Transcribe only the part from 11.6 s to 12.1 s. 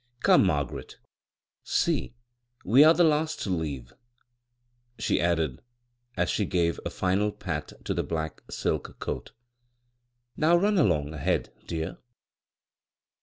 dear."